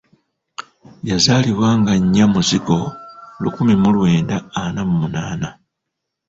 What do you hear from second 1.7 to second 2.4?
nga nnya